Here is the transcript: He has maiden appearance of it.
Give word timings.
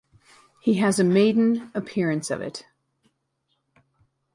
He 0.59 0.79
has 0.79 0.99
maiden 0.99 1.69
appearance 1.75 2.31
of 2.31 2.41
it. 2.41 2.65